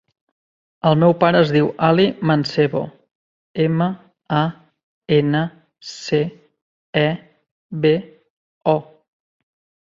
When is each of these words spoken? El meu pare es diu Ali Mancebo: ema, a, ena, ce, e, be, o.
El 0.91 0.95
meu 1.01 1.11
pare 1.23 1.41
es 1.45 1.51
diu 1.55 1.67
Ali 1.87 2.05
Mancebo: 2.29 2.81
ema, 3.65 3.89
a, 4.39 4.41
ena, 5.19 5.43
ce, 5.91 6.23
e, 7.03 7.07
be, 7.85 7.93
o. 8.77 8.77